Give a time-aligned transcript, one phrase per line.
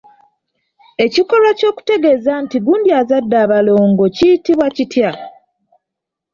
[1.05, 5.11] Ekikolwa ky'okutegeeza nti gundi azadde abalongo kiyitibwa kitya?